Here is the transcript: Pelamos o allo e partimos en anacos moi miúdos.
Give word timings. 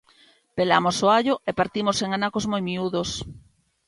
Pelamos 0.57 0.97
o 1.05 1.07
allo 1.17 1.35
e 1.49 1.51
partimos 1.59 1.97
en 2.05 2.09
anacos 2.17 2.45
moi 2.51 2.61
miúdos. 2.67 3.09